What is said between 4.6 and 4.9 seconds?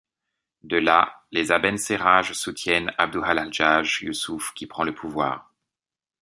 prend